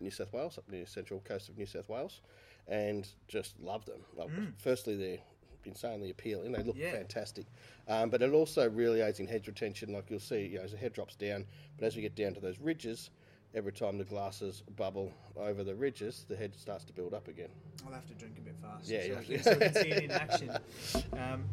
New 0.00 0.10
South 0.10 0.32
Wales, 0.32 0.56
up 0.58 0.68
near 0.68 0.84
the 0.84 0.90
central 0.90 1.20
coast 1.20 1.48
of 1.48 1.58
New 1.58 1.66
South 1.66 1.88
Wales, 1.88 2.20
and 2.68 3.08
just 3.28 3.58
loved 3.60 3.86
them. 3.88 4.00
Well, 4.14 4.30
Firstly, 4.58 4.96
they're 4.96 5.18
insanely 5.64 6.10
appealing. 6.10 6.52
They 6.52 6.62
look 6.62 6.76
Yeah. 6.76 6.92
fantastic, 6.92 7.46
um, 7.88 8.08
but 8.10 8.22
it 8.22 8.32
also 8.32 8.68
really 8.70 9.00
aids 9.00 9.20
in 9.20 9.26
head 9.26 9.46
retention. 9.46 9.92
Like 9.92 10.10
you'll 10.10 10.20
see, 10.20 10.46
you 10.46 10.58
know, 10.58 10.64
as 10.64 10.72
the 10.72 10.78
head 10.78 10.92
drops 10.92 11.16
down, 11.16 11.44
but 11.78 11.86
as 11.86 11.96
we 11.96 12.02
get 12.02 12.14
down 12.14 12.34
to 12.34 12.40
those 12.40 12.58
ridges, 12.58 13.10
every 13.54 13.72
time 13.72 13.98
the 13.98 14.04
glasses 14.04 14.62
bubble 14.76 15.12
over 15.36 15.64
the 15.64 15.74
ridges, 15.74 16.24
the 16.28 16.36
head 16.36 16.54
starts 16.54 16.84
to 16.84 16.92
build 16.92 17.12
up 17.12 17.26
again. 17.28 17.50
I'll 17.86 17.92
have 17.92 18.06
to 18.06 18.14
drink 18.14 18.38
a 18.38 18.42
bit 18.42 18.54
faster. 18.62 18.92
Yeah, 18.94 19.02
so, 19.02 19.06
yeah. 19.08 19.18
I 19.18 19.24
can, 19.24 19.42
so 19.42 19.50
I 19.50 19.54
can 19.56 19.74
see 19.74 19.88
it 19.90 20.04
in 20.04 20.10
action. 20.12 20.50
Um, 21.12 21.44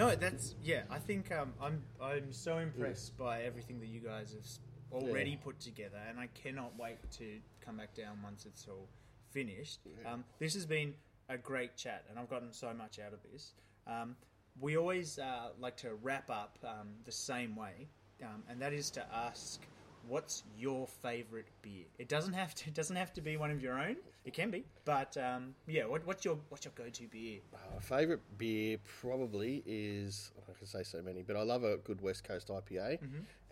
no, 0.00 0.14
that's 0.16 0.54
yeah. 0.64 0.82
I 0.90 0.98
think 0.98 1.30
um, 1.30 1.52
I'm 1.60 1.82
I'm 2.00 2.32
so 2.32 2.56
impressed 2.58 3.16
by 3.18 3.42
everything 3.42 3.78
that 3.80 3.88
you 3.88 4.00
guys 4.00 4.32
have 4.32 5.02
already 5.02 5.32
Yeah. 5.32 5.44
put 5.44 5.60
together, 5.60 6.00
and 6.08 6.18
I 6.18 6.28
cannot 6.42 6.72
wait 6.78 6.98
to 7.18 7.38
come 7.64 7.76
back 7.76 7.94
down 7.94 8.18
once 8.22 8.46
it's 8.46 8.66
all 8.66 8.88
finished. 9.30 9.80
Um, 10.06 10.24
this 10.38 10.54
has 10.54 10.64
been 10.66 10.94
a 11.28 11.36
great 11.36 11.76
chat, 11.76 12.04
and 12.08 12.18
I've 12.18 12.30
gotten 12.30 12.52
so 12.52 12.72
much 12.72 12.98
out 12.98 13.12
of 13.12 13.20
this. 13.30 13.52
Um, 13.86 14.16
we 14.58 14.76
always 14.76 15.18
uh, 15.18 15.50
like 15.58 15.76
to 15.78 15.94
wrap 16.02 16.30
up 16.30 16.58
um, 16.64 16.88
the 17.04 17.12
same 17.12 17.54
way, 17.54 17.86
um, 18.22 18.42
and 18.48 18.60
that 18.62 18.72
is 18.72 18.90
to 18.92 19.04
ask. 19.14 19.60
What's 20.08 20.42
your 20.58 20.86
favourite 20.86 21.46
beer? 21.62 21.84
It 21.98 22.08
doesn't 22.08 22.32
have 22.32 22.54
to. 22.56 22.64
It 22.70 22.74
doesn't 22.74 22.96
have 22.96 23.12
to 23.14 23.20
be 23.20 23.36
one 23.36 23.50
of 23.50 23.60
your 23.62 23.78
own. 23.78 23.96
It 24.24 24.34
can 24.34 24.50
be, 24.50 24.64
but 24.84 25.16
um, 25.16 25.54
yeah. 25.66 25.86
What, 25.86 26.06
what's 26.06 26.24
your 26.24 26.38
what's 26.50 26.64
your 26.64 26.72
go-to 26.76 27.06
beer? 27.08 27.40
My 27.52 27.80
favourite 27.80 28.20
beer 28.38 28.78
probably 29.00 29.62
is 29.66 30.30
I 30.48 30.52
can 30.58 30.66
say 30.66 30.82
so 30.82 31.00
many, 31.02 31.22
but 31.22 31.36
I 31.36 31.42
love 31.42 31.64
a 31.64 31.78
good 31.78 32.00
West 32.00 32.24
Coast 32.24 32.48
IPA, 32.48 32.98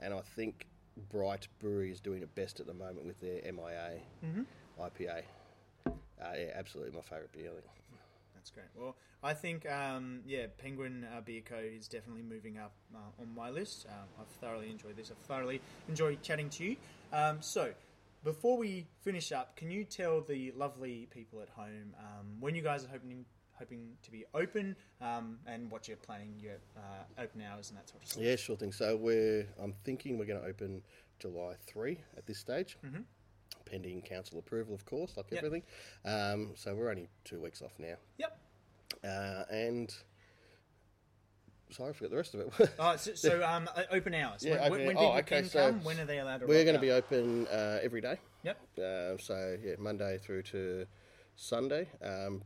and 0.00 0.12
I 0.14 0.21
think 0.21 0.67
Bright 1.11 1.49
Brewery 1.59 1.90
is 1.90 2.00
doing 2.00 2.23
it 2.23 2.35
best 2.35 2.61
at 2.61 2.67
the 2.67 2.75
moment 2.75 3.07
with 3.07 3.19
their 3.21 3.40
MIA 3.52 4.00
IPA. 4.81 5.23
Uh, 5.87 5.90
yeah, 6.37 6.50
absolutely 6.55 6.95
my 6.95 7.02
favourite 7.02 7.33
beer. 7.33 7.49
I 7.50 7.52
think. 7.55 7.64
That's 8.49 8.67
great. 8.75 8.83
Well, 8.83 8.97
I 9.23 9.35
think 9.35 9.71
um, 9.71 10.21
yeah, 10.26 10.47
Penguin 10.57 11.07
uh, 11.14 11.21
Beer 11.21 11.43
Co 11.45 11.57
is 11.57 11.88
definitely 11.88 12.23
moving 12.23 12.59
up 12.59 12.73
uh, 12.95 13.21
on 13.21 13.35
my 13.35 13.50
list. 13.50 13.87
Um, 13.88 14.09
I've 14.21 14.28
thoroughly 14.40 14.71
enjoyed 14.71 14.97
this. 14.97 15.11
I've 15.11 15.26
thoroughly 15.26 15.61
enjoyed 15.88 16.23
chatting 16.23 16.49
to 16.50 16.64
you. 16.64 16.76
Um, 17.12 17.38
so, 17.40 17.73
before 18.25 18.57
we 18.57 18.87
finish 19.02 19.33
up, 19.33 19.57
can 19.57 19.71
you 19.71 19.85
tell 19.85 20.21
the 20.21 20.52
lovely 20.57 21.09
people 21.11 21.40
at 21.43 21.49
home 21.50 21.95
um, 21.99 22.26
when 22.40 22.55
you 22.55 22.62
guys 22.62 22.85
are 22.85 22.88
hoping 22.88 23.25
hoping 23.59 23.88
to 24.05 24.12
be 24.12 24.25
open 24.35 24.76
um, 25.00 25.37
and 25.47 25.69
what 25.71 25.88
you're 25.88 25.97
planning 25.97 26.33
your 26.40 26.55
uh, 26.76 27.23
open 27.23 27.43
hours 27.43 27.71
and 27.71 27.78
that 27.78 27.88
sort 27.88 28.02
of 28.02 28.09
stuff? 28.09 28.23
Yeah, 28.23 28.37
sure 28.37 28.57
thing. 28.57 28.73
So 28.73 28.97
we're 28.97 29.47
I'm 29.62 29.75
thinking 29.85 30.17
we're 30.17 30.26
going 30.26 30.40
to 30.40 30.47
open 30.47 30.83
July 31.19 31.55
three 31.67 31.99
at 32.17 32.26
this 32.26 32.38
stage. 32.38 32.78
Pending 33.70 34.02
council 34.02 34.38
approval, 34.38 34.75
of 34.75 34.84
course, 34.87 35.16
like 35.16 35.26
Yep. 35.30 35.44
everything. 35.44 35.62
Um, 36.04 36.52
so 36.54 36.75
we're 36.75 36.90
only 36.90 37.08
two 37.25 37.40
weeks 37.40 37.62
off 37.62 37.72
now, 37.78 37.96
Yep. 38.18 38.38
uh, 39.04 39.44
and 39.52 39.94
sorry, 41.70 41.90
I 41.90 41.92
forgot 41.92 42.10
the 42.10 42.16
rest 42.16 42.34
of 42.34 42.40
it. 42.40 42.70
Oh, 42.78 42.96
so, 42.96 43.14
so 43.14 43.44
um, 43.44 43.68
open 43.90 44.14
hours. 44.14 44.44
Yeah, 44.44 44.54
when, 44.54 44.72
open 44.72 44.87
when, 44.87 44.96
when 44.96 45.04
Oh, 45.06 45.12
okay, 45.18 45.40
can 45.42 45.44
so 45.50 45.66
come, 45.70 45.84
when 45.84 46.00
are 46.00 46.04
they 46.06 46.18
allowed 46.18 46.38
to? 46.40 46.46
We're 46.46 46.64
going 46.64 46.76
to 46.76 46.80
be 46.80 46.90
open 46.92 47.46
uh, 47.48 47.78
every 47.82 48.00
day. 48.00 48.16
Yep. 48.44 48.58
Uh, 48.78 49.18
so 49.18 49.56
yeah, 49.62 49.75
Monday 49.78 50.18
through 50.18 50.42
to 50.44 50.87
Sunday, 51.37 51.88
um, 52.02 52.42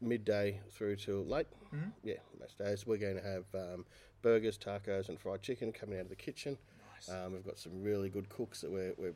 midday 0.00 0.60
through 0.70 0.96
to 0.96 1.22
late. 1.22 1.46
Mm-hmm. 1.74 1.88
Yeah, 2.04 2.16
most 2.38 2.58
days 2.58 2.86
we're 2.86 2.98
going 2.98 3.16
to 3.16 3.22
have 3.22 3.44
um, 3.54 3.86
burgers, 4.22 4.58
tacos, 4.58 5.08
and 5.08 5.18
fried 5.18 5.42
chicken 5.42 5.72
coming 5.72 5.96
out 5.98 6.02
of 6.04 6.10
the 6.10 6.16
kitchen. 6.16 6.58
Nice. 6.94 7.08
Um, 7.08 7.32
we've 7.32 7.44
got 7.46 7.58
some 7.58 7.82
really 7.82 8.08
good 8.08 8.28
cooks 8.28 8.60
that 8.60 8.70
we're, 8.70 8.92
we're 8.98 9.14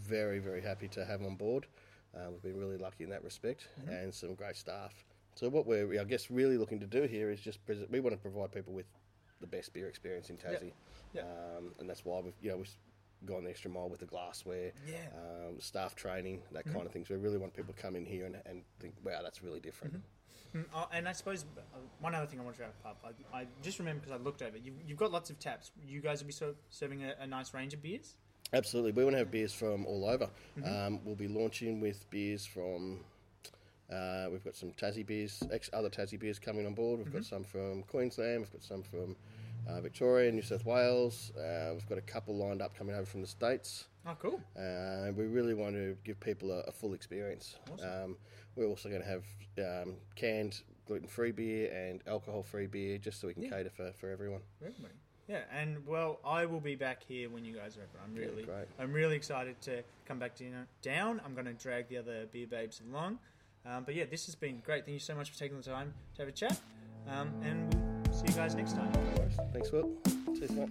very 0.00 0.38
very 0.38 0.60
happy 0.60 0.88
to 0.88 1.04
have 1.04 1.22
on 1.22 1.36
board. 1.36 1.66
Uh, 2.14 2.30
we've 2.30 2.42
been 2.42 2.56
really 2.58 2.78
lucky 2.78 3.04
in 3.04 3.10
that 3.10 3.22
respect, 3.24 3.68
and 3.88 4.12
some 4.12 4.34
great 4.34 4.56
staff. 4.56 5.04
So 5.34 5.48
what 5.48 5.66
we're 5.66 6.00
I 6.00 6.04
guess 6.04 6.30
really 6.30 6.56
looking 6.56 6.80
to 6.80 6.86
do 6.86 7.02
here 7.02 7.30
is 7.30 7.40
just 7.40 7.64
pres- 7.66 7.88
we 7.90 8.00
want 8.00 8.14
to 8.14 8.20
provide 8.20 8.52
people 8.52 8.72
with 8.72 8.86
the 9.40 9.46
best 9.46 9.72
beer 9.74 9.86
experience 9.86 10.30
in 10.30 10.36
Tassie, 10.36 10.72
Yep. 11.12 11.24
Um, 11.58 11.72
and 11.78 11.88
that's 11.88 12.04
why 12.04 12.20
we've 12.20 12.34
you 12.40 12.50
know 12.50 12.56
we've 12.58 12.76
gone 13.26 13.44
the 13.44 13.50
extra 13.50 13.70
mile 13.70 13.88
with 13.88 14.00
the 14.00 14.06
glassware, 14.06 14.72
Yeah. 14.86 14.96
um, 15.16 15.58
staff 15.58 15.94
training, 15.94 16.42
that 16.52 16.64
kind 16.66 16.86
of 16.86 16.92
thing. 16.92 17.04
So 17.04 17.14
we 17.14 17.20
really 17.20 17.38
want 17.38 17.54
people 17.54 17.72
to 17.74 17.80
come 17.80 17.96
in 17.96 18.04
here 18.04 18.26
and, 18.26 18.36
and 18.44 18.62
think, 18.78 18.94
wow, 19.04 19.20
that's 19.22 19.42
really 19.42 19.58
different. 19.58 20.02
Mm, 20.54 20.64
uh, 20.74 20.84
and 20.92 21.08
I 21.08 21.12
suppose 21.12 21.44
uh, 21.56 21.78
one 22.00 22.14
other 22.14 22.26
thing 22.26 22.38
I 22.40 22.42
want 22.44 22.56
to 22.56 22.62
wrap 22.62 22.74
up. 22.84 23.04
I, 23.32 23.38
I 23.40 23.46
just 23.62 23.78
remember 23.78 24.00
because 24.04 24.20
I 24.20 24.22
looked 24.22 24.42
over. 24.42 24.56
You, 24.58 24.72
you've 24.86 24.98
got 24.98 25.10
lots 25.12 25.30
of 25.30 25.38
taps. 25.38 25.72
You 25.86 26.00
guys 26.00 26.20
will 26.20 26.26
be 26.28 26.32
ser- 26.32 26.54
serving 26.70 27.04
a, 27.04 27.14
a 27.20 27.26
nice 27.26 27.52
range 27.54 27.72
of 27.74 27.82
beers. 27.82 28.16
Absolutely, 28.52 28.92
we 28.92 29.02
want 29.04 29.14
to 29.14 29.18
have 29.18 29.30
beers 29.30 29.52
from 29.52 29.84
all 29.86 30.04
over. 30.08 30.28
Um, 30.64 31.00
we'll 31.04 31.16
be 31.16 31.28
launching 31.28 31.80
with 31.80 32.08
beers 32.10 32.46
from. 32.46 33.00
Uh, 33.92 34.26
we've 34.32 34.44
got 34.44 34.56
some 34.56 34.72
Tassie 34.72 35.06
beers, 35.06 35.42
ex- 35.52 35.70
other 35.72 35.88
Tassie 35.88 36.18
beers 36.18 36.38
coming 36.38 36.66
on 36.66 36.74
board. 36.74 36.98
We've 36.98 37.12
got 37.12 37.24
some 37.24 37.44
from 37.44 37.82
Queensland. 37.84 38.40
We've 38.40 38.52
got 38.52 38.62
some 38.62 38.82
from 38.82 39.14
uh, 39.68 39.80
Victoria, 39.80 40.30
New 40.32 40.42
South 40.42 40.64
Wales. 40.64 41.30
Uh, 41.36 41.70
we've 41.72 41.88
got 41.88 41.98
a 41.98 42.02
couple 42.02 42.34
lined 42.36 42.62
up 42.62 42.76
coming 42.76 42.94
over 42.96 43.06
from 43.06 43.20
the 43.20 43.26
states. 43.28 43.86
Oh, 44.06 44.16
cool. 44.20 44.40
Uh, 44.58 45.12
we 45.16 45.26
really 45.26 45.54
want 45.54 45.74
to 45.74 45.96
give 46.04 46.18
people 46.20 46.50
a, 46.50 46.60
a 46.62 46.72
full 46.72 46.94
experience. 46.94 47.56
Um, 47.82 48.16
we're 48.56 48.66
also 48.66 48.88
going 48.88 49.02
to 49.02 49.08
have 49.08 49.24
um, 49.58 49.94
canned 50.16 50.62
gluten-free 50.86 51.32
beer 51.32 51.72
and 51.72 52.00
alcohol-free 52.08 52.66
beer, 52.68 52.98
just 52.98 53.20
so 53.20 53.26
we 53.28 53.34
can 53.34 53.42
Yeah. 53.44 53.50
cater 53.50 53.70
for, 53.70 53.92
for 53.92 54.10
everyone. 54.10 54.40
Everybody. 54.64 54.94
Yeah, 55.28 55.40
and 55.52 55.84
well, 55.86 56.20
I 56.24 56.46
will 56.46 56.60
be 56.60 56.76
back 56.76 57.02
here 57.02 57.28
when 57.28 57.44
you 57.44 57.54
guys 57.54 57.76
are 57.76 57.80
open. 57.80 58.00
I'm 58.04 58.14
really, 58.14 58.44
great. 58.44 58.66
I'm 58.78 58.92
really 58.92 59.16
excited 59.16 59.60
to 59.62 59.82
come 60.06 60.18
back 60.18 60.36
to 60.36 60.44
you 60.44 60.50
know, 60.50 60.62
down. 60.82 61.20
I'm 61.24 61.34
going 61.34 61.46
to 61.46 61.52
drag 61.52 61.88
the 61.88 61.98
other 61.98 62.26
beer 62.32 62.46
babes 62.46 62.80
along. 62.88 63.18
Um, 63.64 63.82
but 63.84 63.96
yeah, 63.96 64.04
this 64.08 64.26
has 64.26 64.36
been 64.36 64.62
great. 64.64 64.84
Thank 64.84 64.94
you 64.94 65.00
so 65.00 65.16
much 65.16 65.30
for 65.30 65.38
taking 65.38 65.56
the 65.56 65.64
time 65.64 65.92
to 66.14 66.22
have 66.22 66.28
a 66.28 66.32
chat. 66.32 66.60
Um, 67.08 67.32
and 67.42 67.74
we'll 68.06 68.14
see 68.14 68.26
you 68.28 68.34
guys 68.34 68.54
next 68.54 68.74
time. 68.74 68.92
Thanks, 69.52 69.72
Will. 69.72 69.90
Cheers, 70.38 70.52
mate. 70.52 70.70